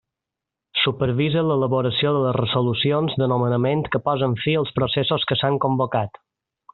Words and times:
Supervisa 0.83 1.43
l'elaboració 1.49 2.13
de 2.15 2.23
les 2.25 2.33
resolucions 2.39 3.15
de 3.23 3.27
nomenament 3.35 3.87
que 3.95 4.03
posen 4.09 4.33
fi 4.45 4.59
als 4.63 4.77
processos 4.81 5.29
que 5.33 5.39
s'han 5.43 5.65
convocat. 5.67 6.19